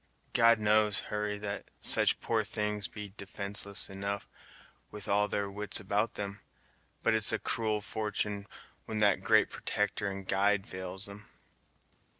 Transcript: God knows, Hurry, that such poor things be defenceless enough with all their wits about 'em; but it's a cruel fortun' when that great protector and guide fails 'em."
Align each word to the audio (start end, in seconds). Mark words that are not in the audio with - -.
God 0.33 0.57
knows, 0.57 0.99
Hurry, 1.13 1.37
that 1.37 1.69
such 1.79 2.19
poor 2.21 2.43
things 2.43 2.87
be 2.87 3.13
defenceless 3.17 3.87
enough 3.87 4.27
with 4.89 5.07
all 5.07 5.27
their 5.27 5.47
wits 5.47 5.79
about 5.79 6.17
'em; 6.17 6.39
but 7.03 7.13
it's 7.13 7.31
a 7.31 7.37
cruel 7.37 7.81
fortun' 7.81 8.47
when 8.85 8.97
that 9.01 9.21
great 9.21 9.51
protector 9.51 10.09
and 10.09 10.27
guide 10.27 10.65
fails 10.65 11.07
'em." 11.07 11.27